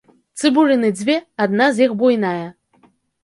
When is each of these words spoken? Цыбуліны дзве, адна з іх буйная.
Цыбуліны 0.43 0.89
дзве, 0.99 1.17
адна 1.45 1.67
з 1.77 1.85
іх 1.87 1.91
буйная. 2.01 2.45